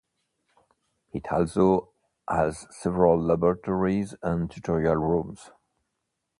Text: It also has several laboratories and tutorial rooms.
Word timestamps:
It 1.13 1.27
also 1.31 1.91
has 2.27 2.65
several 2.71 3.21
laboratories 3.21 4.15
and 4.23 4.49
tutorial 4.49 4.95
rooms. 4.97 5.51